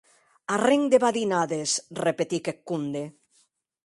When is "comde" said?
2.73-3.03